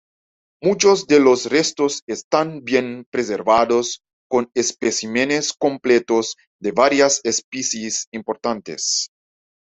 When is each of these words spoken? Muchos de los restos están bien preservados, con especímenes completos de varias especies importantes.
Muchos 0.63 1.05
de 1.05 1.19
los 1.19 1.45
restos 1.45 2.01
están 2.07 2.63
bien 2.63 3.05
preservados, 3.11 4.01
con 4.27 4.49
especímenes 4.55 5.53
completos 5.53 6.37
de 6.59 6.71
varias 6.71 7.21
especies 7.23 8.07
importantes. 8.11 9.11